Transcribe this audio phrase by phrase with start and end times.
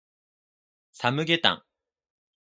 [0.93, 1.63] サムゲタン